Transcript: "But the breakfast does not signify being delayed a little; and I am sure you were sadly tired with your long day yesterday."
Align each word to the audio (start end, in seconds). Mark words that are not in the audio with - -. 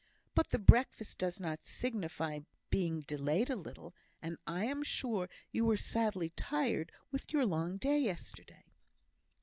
"But 0.33 0.49
the 0.49 0.57
breakfast 0.57 1.19
does 1.19 1.39
not 1.39 1.63
signify 1.63 2.39
being 2.71 3.01
delayed 3.01 3.51
a 3.51 3.55
little; 3.55 3.93
and 4.19 4.39
I 4.47 4.65
am 4.65 4.81
sure 4.81 5.29
you 5.51 5.63
were 5.63 5.77
sadly 5.77 6.31
tired 6.31 6.91
with 7.11 7.31
your 7.31 7.45
long 7.45 7.77
day 7.77 7.99
yesterday." 7.99 8.65